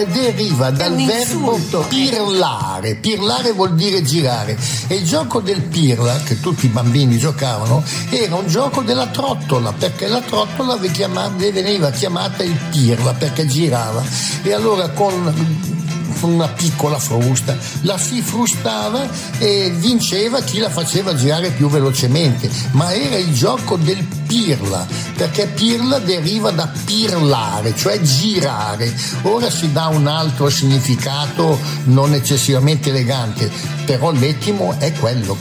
deriva 0.06 0.70
dal 0.70 0.94
verbo 0.94 1.58
pirlare. 1.88 2.94
Pirlare 2.96 3.52
vuol 3.52 3.74
dire 3.74 4.02
girare. 4.02 4.56
E 4.86 4.96
il 4.96 5.04
gioco 5.04 5.40
del 5.40 5.62
pirla, 5.62 6.20
che 6.22 6.40
tutti 6.40 6.66
i 6.66 6.68
bambini 6.68 7.18
giocavano, 7.18 7.82
era 8.10 8.34
un 8.36 8.46
gioco 8.46 8.82
della 8.82 9.06
trottola, 9.06 9.72
perché 9.72 10.08
la 10.08 10.20
trottola 10.20 10.76
veniva 10.76 11.90
chiamata 11.90 12.42
il 12.42 12.58
pirla 12.70 13.12
perché 13.14 13.46
girava. 13.46 14.02
E 14.42 14.52
allora 14.52 14.90
con 14.90 15.81
una 16.20 16.48
piccola 16.48 16.98
frusta, 16.98 17.56
la 17.82 17.98
si 17.98 18.22
frustava 18.22 19.08
e 19.38 19.70
vinceva 19.76 20.40
chi 20.40 20.58
la 20.58 20.70
faceva 20.70 21.14
girare 21.14 21.50
più 21.50 21.68
velocemente, 21.68 22.50
ma 22.72 22.92
era 22.92 23.16
il 23.16 23.32
gioco 23.32 23.76
del 23.76 24.04
pirla, 24.26 24.86
perché 25.16 25.46
pirla 25.46 25.98
deriva 25.98 26.50
da 26.50 26.70
pirlare, 26.84 27.74
cioè 27.76 28.00
girare. 28.00 28.94
Ora 29.22 29.50
si 29.50 29.72
dà 29.72 29.88
un 29.88 30.06
altro 30.06 30.48
significato 30.48 31.58
non 31.84 32.14
eccessivamente 32.14 32.90
elegante, 32.90 33.50
però 33.84 34.10
l'ettimo 34.10 34.74
è 34.78 34.92
quello. 34.92 35.36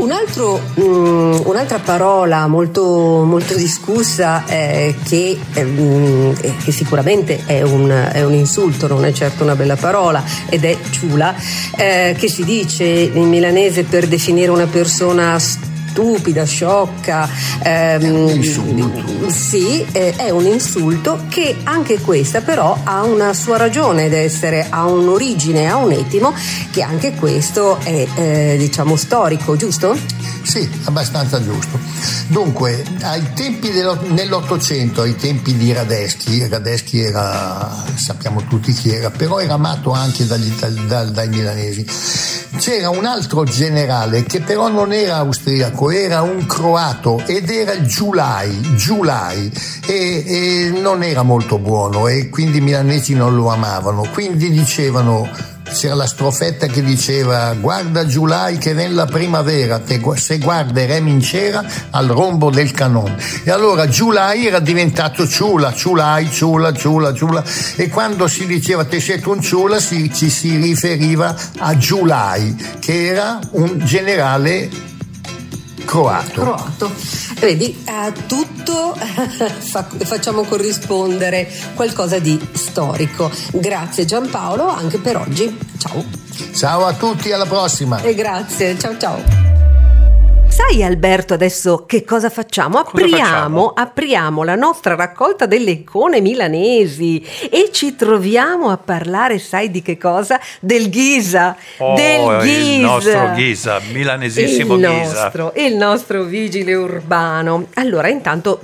Un 0.00 0.12
altro, 0.12 0.58
um, 0.76 1.42
un'altra 1.44 1.78
parola 1.78 2.46
molto, 2.46 3.22
molto 3.22 3.54
discussa 3.54 4.46
eh, 4.46 4.94
che, 5.04 5.38
um, 5.56 6.34
che, 6.64 6.72
sicuramente 6.72 7.42
è 7.44 7.60
un, 7.60 7.90
è 7.90 8.24
un, 8.24 8.32
insulto, 8.32 8.86
non 8.86 9.04
è 9.04 9.12
certo 9.12 9.42
una 9.42 9.54
bella 9.54 9.76
parola, 9.76 10.24
ed 10.48 10.64
è 10.64 10.74
ciula, 10.88 11.34
eh, 11.76 12.16
che 12.18 12.28
si 12.30 12.44
dice 12.44 12.84
in 12.86 13.28
milanese 13.28 13.84
per 13.84 14.06
definire 14.06 14.50
una 14.50 14.66
persona 14.66 15.38
stupida, 15.90 16.44
sciocca. 16.44 17.28
Ehm, 17.62 19.28
sì, 19.28 19.84
eh, 19.92 20.14
è 20.16 20.30
un 20.30 20.46
insulto 20.46 21.24
che 21.28 21.56
anche 21.64 21.98
questa 22.00 22.40
però 22.40 22.78
ha 22.84 23.02
una 23.02 23.34
sua 23.34 23.56
ragione 23.56 24.08
d'essere, 24.08 24.66
ha 24.68 24.86
un'origine, 24.86 25.68
ha 25.68 25.76
un 25.76 25.92
etimo 25.92 26.32
che 26.70 26.82
anche 26.82 27.14
questo 27.14 27.78
è 27.82 28.06
eh, 28.14 28.54
diciamo 28.58 28.96
storico, 28.96 29.56
giusto? 29.56 29.96
Sì, 30.42 30.68
abbastanza 30.84 31.42
giusto. 31.42 31.78
Dunque, 32.28 32.84
ai 33.02 33.32
tempi 33.34 33.70
dello, 33.70 33.98
nell'Ottocento, 34.08 35.02
ai 35.02 35.16
tempi 35.16 35.56
di 35.56 35.72
Radeschi, 35.72 36.46
Radeschi 36.48 37.00
era, 37.00 37.84
sappiamo 37.94 38.44
tutti 38.48 38.72
chi 38.72 38.90
era, 38.90 39.10
però 39.10 39.38
era 39.38 39.54
amato 39.54 39.90
anche 39.92 40.26
dagli, 40.26 40.50
dai, 40.86 41.10
dai 41.12 41.28
milanesi, 41.28 41.86
c'era 42.56 42.90
un 42.90 43.04
altro 43.04 43.44
generale 43.44 44.24
che 44.24 44.40
però 44.40 44.68
non 44.68 44.92
era 44.92 45.16
austriaco, 45.16 45.79
era 45.88 46.22
un 46.22 46.44
croato 46.46 47.22
ed 47.24 47.48
era 47.48 47.80
Giulai, 47.82 48.74
Giulai 48.74 49.50
e, 49.86 50.24
e 50.26 50.70
non 50.80 51.04
era 51.04 51.22
molto 51.22 51.58
buono 51.58 52.08
e 52.08 52.28
quindi 52.28 52.58
i 52.58 52.60
milanesi 52.60 53.14
non 53.14 53.36
lo 53.36 53.48
amavano, 53.48 54.06
quindi 54.12 54.50
dicevano 54.50 55.28
c'era 55.72 55.94
la 55.94 56.06
strofetta 56.06 56.66
che 56.66 56.82
diceva 56.82 57.54
guarda 57.54 58.04
Giulai 58.04 58.58
che 58.58 58.72
nella 58.72 59.06
primavera 59.06 59.78
te, 59.78 60.00
se 60.16 60.38
guarda 60.38 60.84
Remincera 60.84 61.64
al 61.90 62.08
rombo 62.08 62.50
del 62.50 62.72
canon. 62.72 63.16
E 63.44 63.50
allora 63.50 63.88
Giulai 63.88 64.46
era 64.46 64.58
diventato 64.58 65.26
Ciula 65.26 65.72
Ciulai 65.72 66.28
Ciula 66.30 66.72
Ciula 66.72 67.14
Ciula 67.14 67.44
e 67.76 67.88
quando 67.88 68.26
si 68.26 68.46
diceva 68.46 68.84
te 68.84 69.00
sei 69.00 69.22
un 69.26 69.40
Ciula 69.40 69.78
si, 69.78 70.12
ci 70.12 70.28
si 70.28 70.56
riferiva 70.56 71.34
a 71.58 71.76
Giulai 71.76 72.76
che 72.80 73.06
era 73.06 73.38
un 73.52 73.78
generale 73.84 74.89
croato. 75.90 76.40
croato. 76.40 76.92
Vedi, 77.40 77.82
a 77.86 78.12
tutto 78.12 78.94
facciamo 80.04 80.44
corrispondere 80.44 81.50
qualcosa 81.74 82.20
di 82.20 82.38
storico. 82.52 83.28
Grazie 83.52 84.04
Giampaolo 84.04 84.68
anche 84.68 84.98
per 84.98 85.16
oggi. 85.16 85.58
Ciao. 85.78 86.04
Ciao 86.54 86.86
a 86.86 86.92
tutti, 86.92 87.32
alla 87.32 87.46
prossima. 87.46 88.00
E 88.02 88.14
grazie, 88.14 88.78
ciao 88.78 88.96
ciao. 88.98 89.49
Sai 90.60 90.84
Alberto 90.84 91.32
adesso 91.32 91.84
che 91.86 92.04
cosa 92.04 92.28
facciamo? 92.28 92.78
Apriamo, 92.78 93.10
cosa 93.10 93.24
facciamo? 93.24 93.72
apriamo 93.74 94.42
la 94.44 94.56
nostra 94.56 94.94
raccolta 94.94 95.46
delle 95.46 95.70
icone 95.70 96.20
milanesi 96.20 97.26
e 97.50 97.70
ci 97.72 97.96
troviamo 97.96 98.68
a 98.68 98.76
parlare, 98.76 99.38
sai 99.38 99.70
di 99.70 99.80
che 99.80 99.96
cosa? 99.96 100.38
Del 100.60 100.90
Ghisa. 100.90 101.56
Oh, 101.78 101.94
del 101.94 102.42
Ghisa. 102.42 102.72
Il 102.74 102.80
nostro 102.80 103.32
Ghisa, 103.32 103.80
milanesissimo 103.90 104.74
il 104.74 104.80
Ghisa. 104.80 105.22
Nostro, 105.22 105.52
il 105.56 105.74
nostro 105.74 106.24
vigile 106.24 106.74
urbano. 106.74 107.68
Allora, 107.74 108.08
intanto 108.08 108.60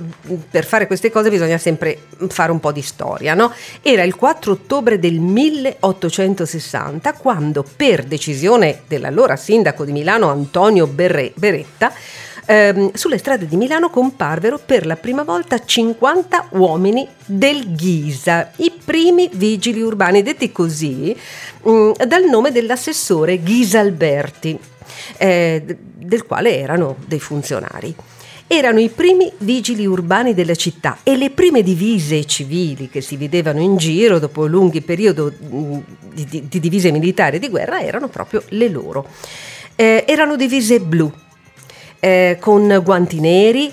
per 0.51 0.65
fare 0.65 0.85
queste 0.85 1.09
cose 1.09 1.31
bisogna 1.31 1.57
sempre 1.57 2.03
fare 2.27 2.51
un 2.51 2.59
po' 2.59 2.71
di 2.71 2.83
storia, 2.83 3.33
no? 3.33 3.51
Era 3.81 4.03
il 4.03 4.15
4 4.15 4.51
ottobre 4.51 4.99
del 4.99 5.19
1860 5.19 7.13
quando 7.13 7.65
per 7.75 8.03
decisione 8.03 8.81
dell'allora 8.87 9.35
sindaco 9.35 9.83
di 9.83 9.91
Milano 9.91 10.29
Antonio 10.29 10.85
Berre, 10.85 11.33
Beretta 11.87 11.93
ehm, 12.45 12.91
sulle 12.93 13.17
strade 13.17 13.45
di 13.45 13.55
Milano 13.55 13.89
comparvero 13.89 14.59
per 14.63 14.85
la 14.85 14.95
prima 14.95 15.23
volta 15.23 15.63
50 15.63 16.49
uomini 16.51 17.07
del 17.25 17.75
Ghisa, 17.75 18.51
i 18.57 18.71
primi 18.83 19.29
vigili 19.33 19.81
urbani, 19.81 20.23
detti 20.23 20.51
così 20.51 21.15
mh, 21.63 21.69
mm, 21.69 21.91
dal 22.07 22.23
nome 22.25 22.51
dell'assessore 22.51 23.41
Ghisa 23.41 23.79
Alberti, 23.79 24.57
eh, 25.17 25.77
del 25.95 26.25
quale 26.25 26.57
erano 26.57 26.95
dei 27.05 27.19
funzionari 27.19 27.95
erano 28.49 28.79
i 28.79 28.87
primi 28.87 29.29
vigili 29.39 29.85
urbani 29.85 30.33
della 30.33 30.55
città 30.55 30.99
e 31.03 31.17
le 31.17 31.31
prime 31.31 31.61
divise 31.61 32.23
civili 32.23 32.87
che 32.87 33.01
si 33.01 33.17
vedevano 33.17 33.59
in 33.59 33.75
giro 33.75 34.19
dopo 34.19 34.43
un 34.43 34.49
lunghi 34.49 34.79
periodi 34.79 35.21
mm, 35.21 35.77
di, 36.13 36.25
di, 36.25 36.47
di, 36.47 36.59
divise 36.61 36.89
militari 36.91 37.35
e 37.35 37.39
di 37.39 37.49
guerra 37.49 37.81
erano 37.81 38.07
proprio 38.07 38.41
le 38.49 38.69
loro. 38.69 39.05
Eh, 39.75 40.05
erano 40.07 40.37
divise 40.37 40.79
blu, 40.79 41.11
eh, 42.07 42.37
con 42.39 42.81
guanti 42.83 43.19
neri, 43.19 43.71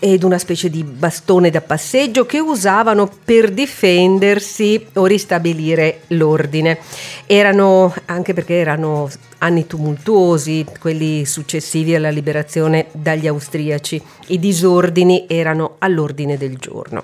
ed 0.00 0.22
una 0.22 0.38
specie 0.38 0.70
di 0.70 0.84
bastone 0.84 1.50
da 1.50 1.60
passeggio 1.60 2.24
che 2.24 2.38
usavano 2.38 3.10
per 3.24 3.50
difendersi 3.50 4.86
o 4.94 5.06
ristabilire 5.06 6.02
l'ordine. 6.08 6.78
Erano, 7.26 7.92
anche 8.06 8.32
perché 8.32 8.54
erano 8.54 9.08
anni 9.38 9.66
tumultuosi, 9.66 10.64
quelli 10.80 11.24
successivi 11.24 11.94
alla 11.94 12.10
liberazione 12.10 12.86
dagli 12.92 13.26
austriaci, 13.26 14.00
i 14.28 14.38
disordini 14.38 15.26
erano 15.28 15.76
all'ordine 15.78 16.36
del 16.36 16.56
giorno. 16.58 17.02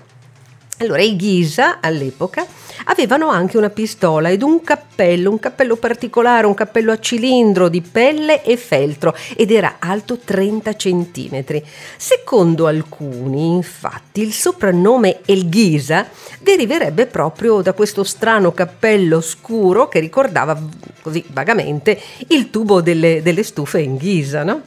Allora, 0.79 1.03
i 1.03 1.15
Ghisa 1.17 1.81
all'epoca 1.81 2.47
avevano 2.85 3.29
anche 3.29 3.57
una 3.57 3.71
pistola 3.71 4.31
ed 4.31 4.43
un 4.43 4.63
cappello, 4.63 5.31
un 5.31 5.39
cappello 5.39 5.77
particolare, 5.77 6.47
un 6.47 6.55
cappello 6.55 6.93
a 6.93 6.99
cilindro 6.99 7.69
di 7.69 7.81
pelle 7.81 8.43
e 8.43 8.57
feltro 8.57 9.15
ed 9.37 9.51
era 9.51 9.77
alto 9.79 10.19
30 10.19 10.75
cm. 10.75 11.63
Secondo 11.97 12.67
alcuni, 12.67 13.55
infatti, 13.55 14.21
il 14.21 14.33
soprannome 14.33 15.21
El 15.25 15.49
Ghisa 15.49 16.07
deriverebbe 16.41 17.07
proprio 17.07 17.63
da 17.63 17.73
questo 17.73 18.05
strano 18.05 18.53
cappello 18.53 19.21
scuro 19.21 19.89
che 19.89 20.01
ricordava 20.01 20.61
così 21.01 21.25
vagamente 21.29 22.01
il 22.29 22.51
tubo 22.51 22.81
delle, 22.81 23.23
delle 23.23 23.43
stufe 23.43 23.81
in 23.81 23.97
ghisa, 23.97 24.43
no? 24.43 24.63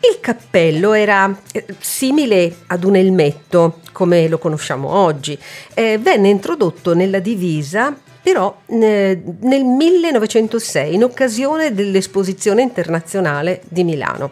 Il 0.00 0.18
cappello 0.20 0.92
era 0.92 1.34
eh, 1.52 1.64
simile 1.78 2.56
ad 2.68 2.84
un 2.84 2.96
elmetto, 2.96 3.80
come 3.92 4.28
lo 4.28 4.38
conosciamo 4.38 4.88
oggi. 4.88 5.38
Eh, 5.74 5.98
venne 5.98 6.28
introdotto 6.28 6.94
nella 6.94 7.18
divisa 7.18 7.94
però 8.22 8.60
eh, 8.66 9.22
nel 9.40 9.64
1906 9.64 10.94
in 10.94 11.04
occasione 11.04 11.72
dell'esposizione 11.72 12.62
internazionale 12.62 13.62
di 13.68 13.84
Milano. 13.84 14.30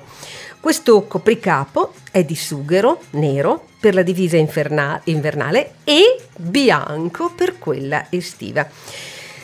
Questo 0.60 1.04
copricapo 1.04 1.94
è 2.10 2.24
di 2.24 2.34
sughero 2.34 3.02
nero 3.10 3.64
per 3.80 3.94
la 3.94 4.02
divisa 4.02 4.36
inferna- 4.36 5.00
invernale 5.04 5.74
e 5.84 6.20
bianco 6.36 7.32
per 7.34 7.58
quella 7.58 8.06
estiva. 8.10 8.68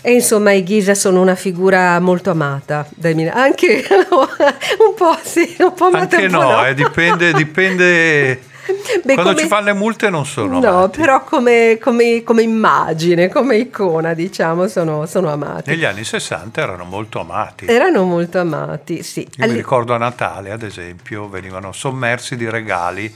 E 0.06 0.12
insomma 0.12 0.52
i 0.52 0.62
Ghisa 0.62 0.94
sono 0.94 1.22
una 1.22 1.34
figura 1.34 1.98
molto 1.98 2.30
amata 2.30 2.86
dai 2.90 3.14
Milano. 3.14 3.40
Anche 3.40 3.86
un 3.88 4.94
po' 4.94 5.16
sì, 5.22 5.56
un 5.60 5.72
po' 5.72 5.86
amata. 5.86 6.16
Anche 6.16 6.28
no, 6.28 6.42
no. 6.42 6.66
Eh, 6.66 6.74
dipende, 6.74 7.32
dipende... 7.32 8.38
Beh, 9.02 9.14
Quando 9.14 9.32
come... 9.32 9.42
ci 9.42 9.46
fanno 9.46 9.64
le 9.64 9.72
multe 9.72 10.10
non 10.10 10.26
sono 10.26 10.60
no, 10.60 10.68
amati. 10.68 10.98
però 11.00 11.24
come, 11.24 11.78
come, 11.80 12.22
come, 12.22 12.42
immagine, 12.42 13.30
come 13.30 13.56
icona, 13.56 14.12
diciamo, 14.12 14.68
sono, 14.68 15.06
sono, 15.06 15.32
amati. 15.32 15.70
Negli 15.70 15.86
anni 15.86 16.04
60 16.04 16.60
erano 16.60 16.84
molto 16.84 17.20
amati. 17.20 17.64
Erano 17.64 18.04
molto 18.04 18.38
amati, 18.38 19.02
sì. 19.02 19.20
Io 19.20 19.44
All... 19.44 19.50
mi 19.52 19.56
ricordo 19.56 19.94
a 19.94 19.98
Natale, 19.98 20.50
ad 20.50 20.62
esempio, 20.62 21.30
venivano 21.30 21.72
sommersi 21.72 22.36
di 22.36 22.50
regali 22.50 23.10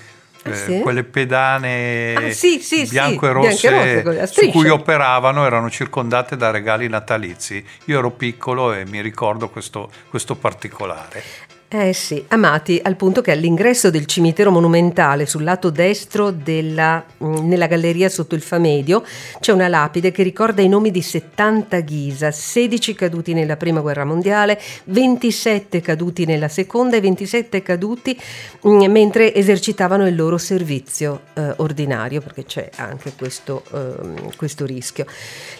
Ah, 0.44 0.54
sì? 0.54 0.80
quelle 0.80 1.04
pedane 1.04 2.14
ah, 2.14 2.30
sì, 2.30 2.60
sì, 2.60 2.86
bianco 2.88 3.26
e 3.26 3.32
rosse, 3.32 4.02
rosse 4.02 4.26
su 4.26 4.50
cui 4.50 4.68
operavano 4.68 5.44
erano 5.44 5.68
circondate 5.68 6.36
da 6.36 6.50
regali 6.50 6.88
natalizi. 6.88 7.64
Io 7.86 7.98
ero 7.98 8.10
piccolo 8.10 8.72
e 8.72 8.86
mi 8.86 9.00
ricordo 9.00 9.48
questo, 9.48 9.90
questo 10.08 10.36
particolare. 10.36 11.22
Eh 11.70 11.92
sì, 11.92 12.24
amati 12.28 12.80
al 12.82 12.96
punto 12.96 13.20
che 13.20 13.30
all'ingresso 13.30 13.90
del 13.90 14.06
cimitero 14.06 14.50
monumentale 14.50 15.26
sul 15.26 15.42
lato 15.42 15.68
destro 15.68 16.30
della, 16.30 17.04
mm, 17.22 17.46
nella 17.46 17.66
galleria 17.66 18.08
sotto 18.08 18.34
il 18.34 18.40
Famedio 18.40 19.04
c'è 19.38 19.52
una 19.52 19.68
lapide 19.68 20.10
che 20.10 20.22
ricorda 20.22 20.62
i 20.62 20.68
nomi 20.68 20.90
di 20.90 21.02
70 21.02 21.80
Ghisa, 21.80 22.30
16 22.30 22.94
caduti 22.94 23.34
nella 23.34 23.58
prima 23.58 23.80
guerra 23.80 24.06
mondiale, 24.06 24.58
27 24.84 25.82
caduti 25.82 26.24
nella 26.24 26.48
seconda 26.48 26.96
e 26.96 27.02
27 27.02 27.60
caduti 27.60 28.18
mh, 28.62 28.70
mm, 28.70 28.90
mentre 28.90 29.34
esercitavano 29.34 30.08
il 30.08 30.16
loro 30.16 30.38
servizio 30.38 31.20
eh, 31.34 31.52
ordinario, 31.56 32.22
perché 32.22 32.46
c'è 32.46 32.70
anche 32.76 33.12
questo, 33.14 33.62
eh, 33.74 34.32
questo 34.38 34.64
rischio. 34.64 35.04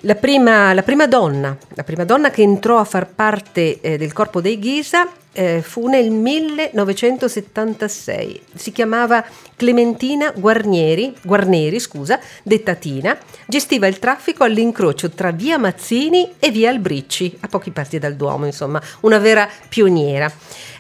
La 0.00 0.14
prima, 0.14 0.72
la 0.72 0.82
prima, 0.82 1.06
donna, 1.06 1.54
la 1.74 1.84
prima 1.84 2.04
donna 2.04 2.30
che 2.30 2.40
entrò 2.40 2.78
a 2.78 2.84
far 2.84 3.12
parte 3.14 3.78
eh, 3.82 3.98
del 3.98 4.14
corpo 4.14 4.40
dei 4.40 4.58
Ghisa 4.58 5.06
eh, 5.38 5.62
fu 5.62 5.86
nel 5.86 6.10
1976. 6.10 8.40
Si 8.54 8.72
chiamava 8.72 9.24
Clementina 9.54 10.32
Guarnieri, 10.32 11.14
Guarneri, 11.22 11.78
scusa, 11.78 12.18
detta 12.42 12.74
Tina, 12.74 13.16
gestiva 13.46 13.86
il 13.86 14.00
traffico 14.00 14.42
all'incrocio 14.42 15.10
tra 15.10 15.30
via 15.30 15.56
Mazzini 15.56 16.32
e 16.40 16.50
via 16.50 16.70
Albricci, 16.70 17.36
a 17.40 17.46
pochi 17.46 17.70
passi 17.70 18.00
dal 18.00 18.16
Duomo, 18.16 18.46
insomma, 18.46 18.82
una 19.02 19.18
vera 19.18 19.48
pioniera. 19.68 20.28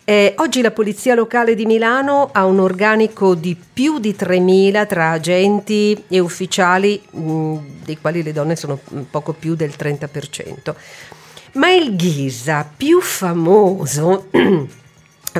Eh, 0.02 0.34
oggi 0.38 0.60
la 0.60 0.72
Polizia 0.72 1.14
Locale 1.14 1.54
di 1.54 1.64
Milano 1.64 2.30
ha 2.32 2.44
un 2.44 2.58
organico 2.58 3.36
di 3.36 3.54
più 3.54 4.00
di 4.00 4.16
3.000 4.18 4.88
tra 4.88 5.10
agenti 5.10 6.02
e 6.08 6.18
ufficiali, 6.18 7.00
mh, 7.10 7.20
mm, 7.20 7.56
dei 7.84 7.96
quali 8.00 8.24
le 8.24 8.32
donne 8.32 8.56
sono 8.56 8.76
poco 9.08 9.34
più 9.34 9.54
del 9.54 9.74
30%. 9.78 10.74
Ma 11.52 11.72
il 11.72 11.96
Ghisa 11.96 12.70
più 12.76 13.00
famoso, 13.00 14.26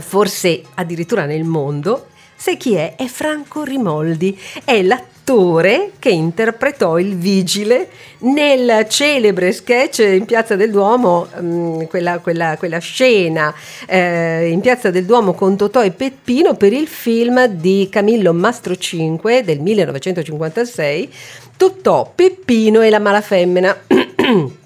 forse 0.00 0.62
addirittura 0.74 1.26
nel 1.26 1.44
mondo, 1.44 2.06
sai 2.34 2.56
chi 2.56 2.74
è? 2.74 2.94
È 2.96 3.06
Franco 3.06 3.62
Rimoldi, 3.62 4.38
è 4.64 4.80
l'attore 4.82 5.92
che 5.98 6.08
interpretò 6.08 6.98
il 6.98 7.16
vigile 7.16 7.90
nel 8.20 8.86
celebre 8.88 9.52
sketch 9.52 9.98
in 9.98 10.24
Piazza 10.24 10.56
del 10.56 10.70
Duomo, 10.70 11.28
mm, 11.38 11.82
quella, 11.82 12.18
quella, 12.20 12.56
quella 12.56 12.78
scena 12.78 13.54
eh, 13.86 14.48
in 14.48 14.60
Piazza 14.60 14.90
del 14.90 15.04
Duomo 15.04 15.34
con 15.34 15.56
Totò 15.56 15.84
e 15.84 15.90
Peppino 15.90 16.54
per 16.54 16.72
il 16.72 16.86
film 16.86 17.44
di 17.46 17.88
Camillo 17.90 18.32
Mastro 18.32 18.76
5 18.76 19.44
del 19.44 19.60
1956, 19.60 21.12
Totò, 21.56 22.10
Peppino 22.14 22.80
e 22.80 22.88
la 22.88 22.98
malafemmina. 22.98 23.76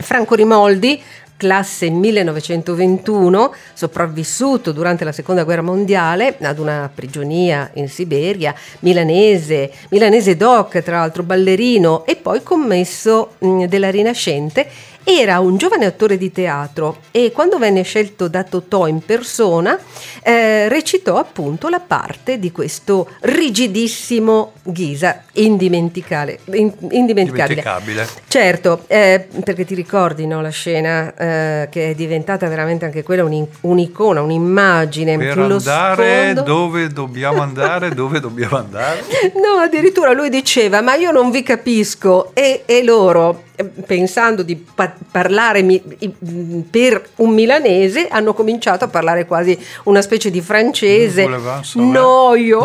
Franco 0.00 0.34
Rimoldi, 0.34 1.02
classe 1.36 1.88
1921, 1.88 3.54
sopravvissuto 3.72 4.72
durante 4.72 5.04
la 5.04 5.12
seconda 5.12 5.44
guerra 5.44 5.62
mondiale 5.62 6.36
ad 6.40 6.58
una 6.58 6.90
prigionia 6.92 7.70
in 7.74 7.88
Siberia, 7.88 8.54
milanese, 8.80 9.70
milanese 9.90 10.36
doc, 10.36 10.82
tra 10.82 10.98
l'altro 10.98 11.22
ballerino 11.22 12.04
e 12.06 12.16
poi 12.16 12.42
commesso 12.42 13.34
della 13.38 13.90
Rinascente 13.90 14.68
era 15.08 15.40
un 15.40 15.56
giovane 15.56 15.86
attore 15.86 16.18
di 16.18 16.30
teatro 16.30 16.98
e 17.10 17.32
quando 17.32 17.56
venne 17.56 17.82
scelto 17.82 18.28
da 18.28 18.44
Totò 18.44 18.86
in 18.86 19.00
persona 19.00 19.78
eh, 20.22 20.68
recitò 20.68 21.16
appunto 21.16 21.70
la 21.70 21.80
parte 21.80 22.38
di 22.38 22.52
questo 22.52 23.08
rigidissimo 23.20 24.52
Ghisa, 24.64 25.22
indimenticabile. 25.32 26.40
In, 26.52 26.70
indimenticabile. 26.90 28.06
Certo, 28.28 28.84
eh, 28.86 29.26
perché 29.42 29.64
ti 29.64 29.74
ricordi 29.74 30.26
no, 30.26 30.42
la 30.42 30.50
scena 30.50 31.14
eh, 31.14 31.68
che 31.70 31.90
è 31.90 31.94
diventata 31.94 32.46
veramente 32.48 32.84
anche 32.84 33.02
quella 33.02 33.24
un, 33.24 33.46
un'icona, 33.62 34.20
un'immagine. 34.20 35.16
Per 35.16 35.38
andare 35.38 36.32
sfondo... 36.32 36.42
dove 36.42 36.88
dobbiamo 36.88 37.40
andare, 37.40 37.90
dove 37.96 38.20
dobbiamo 38.20 38.58
andare? 38.58 39.02
No, 39.34 39.60
addirittura 39.62 40.12
lui 40.12 40.28
diceva 40.28 40.82
ma 40.82 40.96
io 40.96 41.10
non 41.12 41.30
vi 41.30 41.42
capisco 41.42 42.34
e, 42.34 42.64
e 42.66 42.84
loro 42.84 43.46
pensando 43.86 44.42
di 44.42 44.56
pa- 44.56 44.94
parlare 45.10 45.62
mi- 45.62 45.82
per 46.70 47.08
un 47.16 47.30
milanese, 47.30 48.08
hanno 48.08 48.34
cominciato 48.34 48.84
a 48.84 48.88
parlare 48.88 49.26
quasi 49.26 49.58
una 49.84 50.02
specie 50.02 50.30
di 50.30 50.40
francese. 50.40 51.22
Noio, 51.90 52.64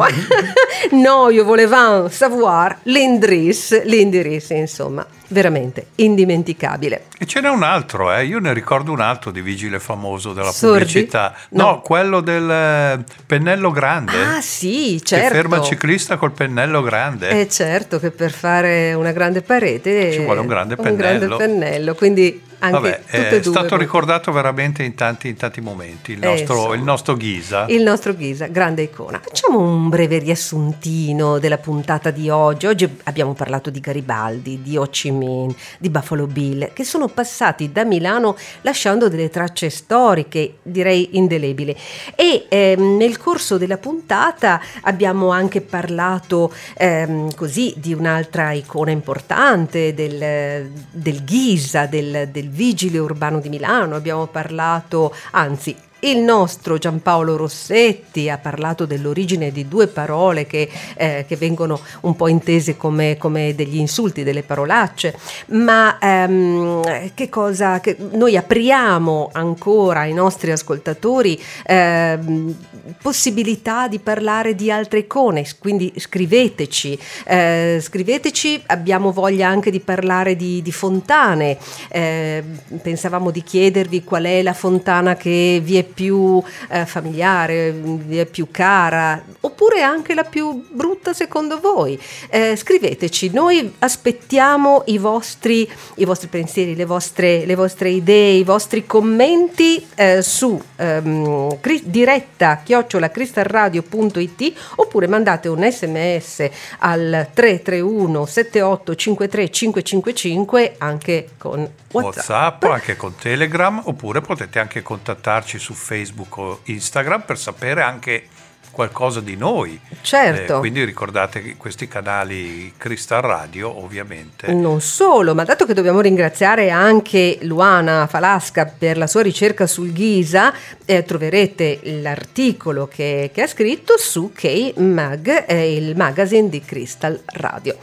noio, 0.92 1.44
volevant 1.44 2.10
savoir 2.10 2.78
l'indirizzo, 2.84 3.82
l'indirizzo, 3.84 4.54
insomma 4.54 5.06
veramente 5.30 5.88
indimenticabile. 5.96 7.06
E 7.18 7.26
ce 7.26 7.42
n'è 7.42 7.50
un 7.50 7.64
altro, 7.64 8.14
eh? 8.14 8.26
io 8.26 8.40
ne 8.40 8.54
ricordo 8.54 8.92
un 8.92 9.00
altro 9.00 9.32
di 9.32 9.42
vigile 9.42 9.80
famoso 9.80 10.34
della 10.34 10.52
Sordi? 10.52 10.80
pubblicità. 10.80 11.36
No, 11.50 11.64
no, 11.64 11.82
quello 11.82 12.22
del 12.22 12.50
eh, 12.50 13.04
pennello 13.26 13.72
grande. 13.72 14.24
Ah 14.24 14.42
sì, 14.42 15.02
certo. 15.04 15.28
Che 15.28 15.34
ferma 15.34 15.58
il 15.58 15.64
ciclista 15.64 16.18
col 16.18 16.32
pennello 16.32 16.82
grande. 16.82 17.30
Eh 17.30 17.50
certo 17.50 18.00
che 18.00 18.12
per 18.12 18.32
fare 18.32 18.94
una 18.94 19.12
grande 19.12 19.42
parete 19.42 20.12
ci 20.12 20.24
vuole 20.24 20.42
un 20.42 20.48
grande 20.48 20.76
pennello. 20.76 20.94
Un 20.94 20.98
grande 20.98 21.36
pennello, 21.36 21.96
quindi 21.96 22.42
anche 22.64 23.02
Vabbè, 23.08 23.38
è 23.38 23.42
stato 23.42 23.76
ricordato 23.76 24.32
veramente 24.32 24.84
in 24.84 24.96
tanti, 24.96 25.28
in 25.28 25.36
tanti 25.36 25.60
momenti 25.60 26.14
il 26.14 26.20
nostro, 26.20 26.74
eh, 26.74 26.78
il 26.78 26.84
nostro, 26.84 27.16
Ghisa. 27.18 27.66
Il 27.68 27.84
nostro 27.84 28.14
Ghisa, 28.14 28.48
grande 28.48 28.84
icona. 28.84 29.20
Facciamo 29.22 29.60
un 29.60 29.90
breve 29.90 30.20
riassuntino 30.20 31.40
della 31.40 31.58
puntata 31.58 32.10
di 32.10 32.30
oggi. 32.30 32.66
Oggi 32.66 32.90
abbiamo 33.04 33.34
parlato 33.34 33.70
di 33.70 33.82
Garibaldi, 33.82 34.62
di 34.62 34.78
Ho 34.78 34.88
Chi 34.90 35.12
Minh, 35.12 35.54
di 35.78 35.90
Buffalo 35.90 36.26
Bill, 36.26 36.72
che 36.72 36.86
sono 36.86 37.10
passati 37.10 37.74
da 37.74 37.84
Milano 37.84 38.38
lasciando 38.62 39.10
delle 39.10 39.30
tracce 39.30 39.70
storiche, 39.70 40.60
direi 40.64 41.18
indelebili. 41.18 41.76
E 42.16 42.46
ehm, 42.48 42.96
nel 42.96 43.18
corso 43.18 43.58
della 43.58 43.78
puntata 43.78 44.62
abbiamo 44.84 45.32
anche 45.32 45.60
parlato 45.60 46.54
ehm, 46.78 47.36
così 47.36 47.74
di 47.76 47.94
un'altra 47.94 48.54
icona 48.54 48.92
importante 48.92 49.94
del, 49.94 50.70
del 50.92 51.24
Ghisa, 51.26 51.88
del, 51.88 52.30
del 52.32 52.52
vigile 52.54 53.00
urbano 53.00 53.40
di 53.40 53.50
Milano, 53.50 53.96
abbiamo 53.96 54.28
parlato, 54.28 55.14
anzi 55.32 55.76
il 56.04 56.20
nostro 56.20 56.78
Giampaolo 56.78 57.36
Rossetti 57.36 58.30
ha 58.30 58.38
parlato 58.38 58.86
dell'origine 58.86 59.52
di 59.52 59.68
due 59.68 59.88
parole 59.88 60.46
che, 60.46 60.70
eh, 60.96 61.26
che 61.28 61.36
vengono 61.36 61.80
un 62.02 62.16
po' 62.16 62.28
intese 62.28 62.78
come, 62.78 63.18
come, 63.18 63.56
degli 63.56 63.78
insulti, 63.78 64.24
delle 64.24 64.44
parolacce, 64.44 65.18
ma 65.48 65.98
ehm, 66.00 67.12
che 67.14 67.30
cosa, 67.30 67.80
che 67.80 67.96
noi 68.12 68.36
apriamo 68.36 69.30
ancora 69.32 70.02
ai 70.02 70.14
nostri 70.14 70.52
ascoltatori 70.52 71.42
ehm, 71.66 72.56
possibilità 73.02 73.88
di 73.88 74.00
parlare 74.00 74.56
di 74.56 74.70
altre 74.72 75.00
icone, 75.00 75.46
quindi 75.60 75.94
scriveteci, 75.96 77.00
eh, 77.26 77.80
scriveteci, 77.82 78.62
abbiamo 78.68 79.12
voglia 79.12 79.48
anche 79.48 79.72
di 79.72 79.80
parlare 79.80 80.36
di, 80.36 80.62
di 80.62 80.72
fontane, 80.72 81.58
eh, 81.90 82.44
pensavamo 82.82 83.32
di 83.32 83.42
chiedervi 83.44 84.04
qual 84.04 84.24
è 84.24 84.42
la 84.42 84.54
fontana 84.54 85.16
che 85.16 85.62
vi 85.64 85.78
è 85.78 85.84
più 85.94 86.42
eh, 86.70 86.86
familiare, 86.86 87.74
è 88.10 88.26
più 88.26 88.48
cara, 88.52 89.24
oppure 89.42 89.82
anche 89.82 90.14
la 90.14 90.24
più 90.24 90.66
brutta 90.70 91.14
secondo 91.14 91.60
voi. 91.60 92.00
Eh, 92.30 92.56
scriveteci, 92.56 93.32
noi 93.34 93.74
aspettiamo 93.80 94.84
i 94.88 94.98
vostri, 94.98 95.70
i 95.96 96.06
vostri 96.06 96.28
pensieri, 96.28 96.76
le 96.76 96.86
vostre, 96.86 97.46
le 97.46 97.56
vostre, 97.56 97.90
idee, 97.90 98.38
i 98.38 98.44
vostri 98.44 98.86
commenti 98.86 99.86
eh, 99.96 100.22
su 100.22 100.62
ehm, 100.76 101.58
diretta 101.84 102.62
chiocciolacristalradio.it 102.64 104.54
oppure 104.76 105.08
mandate 105.08 105.48
un 105.48 105.70
sms 105.70 106.50
al 106.80 107.30
331 107.34 108.26
7853 108.26 109.50
555 109.50 110.76
anche 110.78 111.30
con 111.38 111.70
WhatsApp, 111.92 112.64
WhatsApp 112.64 112.64
anche 112.64 112.96
con 112.96 113.16
Telegram 113.16 113.82
oppure 113.86 114.22
potete 114.22 114.60
anche 114.60 114.82
contattarci 114.82 115.60
su 115.60 115.74
Facebook 115.84 116.38
o 116.38 116.60
Instagram 116.64 117.24
per 117.24 117.38
sapere 117.38 117.82
anche 117.82 118.28
qualcosa 118.74 119.22
di 119.22 119.38
noi. 119.38 119.80
Certo. 120.02 120.56
Eh, 120.56 120.60
quindi 120.60 120.84
ricordate 120.84 121.56
questi 121.56 121.88
canali 121.88 122.74
Crystal 122.76 123.22
Radio, 123.22 123.84
ovviamente. 123.84 124.52
Non 124.52 124.82
solo, 124.82 125.36
ma 125.36 125.44
dato 125.44 125.66
che 125.66 125.74
dobbiamo 125.74 126.02
ringraziare 126.02 126.72
anche 126.72 127.38
Luana 127.42 128.08
Falasca 128.08 128.66
per 128.66 128.98
la 128.98 129.08
sua 129.08 129.22
ricerca 129.22 129.68
sul 129.68 129.94
Ghisa, 129.94 130.52
eh, 130.86 131.04
troverete 131.04 131.80
l'articolo 132.02 132.88
che, 132.88 133.30
che, 133.32 133.44
ha 133.44 133.48
scritto 133.48 133.98
su 133.98 134.32
K-Mag, 134.34 135.46
eh, 135.48 135.76
il 135.76 135.96
magazine 135.96 136.50
di 136.50 136.60
Crystal 136.62 137.22
Radio. 137.26 137.78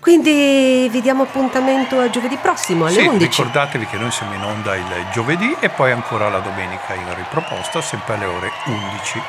Quindi 0.00 0.88
vi 0.90 1.02
diamo 1.02 1.24
appuntamento 1.24 2.00
a 2.00 2.08
giovedì 2.08 2.36
prossimo 2.36 2.86
alle 2.86 2.94
sì, 2.94 3.06
11. 3.06 3.26
Ricordatevi 3.26 3.86
che 3.86 3.98
noi 3.98 4.10
siamo 4.10 4.32
in 4.32 4.42
onda 4.42 4.74
il 4.74 5.06
giovedì 5.12 5.54
e 5.60 5.68
poi 5.68 5.92
ancora 5.92 6.30
la 6.30 6.38
domenica 6.38 6.94
in 6.94 7.14
riproposta, 7.14 7.82
sempre 7.82 8.14
alle 8.14 8.24
ore 8.24 8.50
11. 8.64 9.22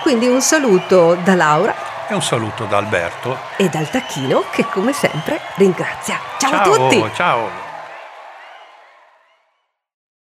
Quindi 0.00 0.26
un 0.28 0.40
saluto 0.40 1.14
da 1.22 1.34
Laura. 1.34 1.74
E 2.08 2.14
un 2.14 2.22
saluto 2.22 2.64
da 2.64 2.78
Alberto. 2.78 3.38
E 3.56 3.68
dal 3.68 3.88
tacchino 3.90 4.44
che 4.50 4.64
come 4.64 4.94
sempre 4.94 5.40
ringrazia. 5.56 6.18
Ciao, 6.38 6.50
ciao 6.50 6.60
a 6.60 6.76
tutti! 6.76 7.10
Ciao! 7.14 7.61